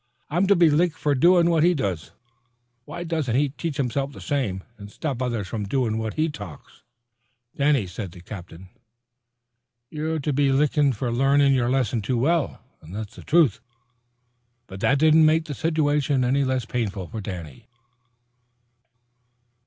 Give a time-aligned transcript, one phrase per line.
[0.31, 2.09] "I'm to be licked fer doin' what he does.
[2.85, 6.81] Why don't he teach himself the same, an' stop others from doin' what he talks?"
[7.55, 8.69] "Danny," said the commiserating captain,
[9.91, 13.59] "you're to be licked for learning your lesson too well, and that's the truth."
[14.65, 17.67] But that did not make the situation any the less painful for Danny.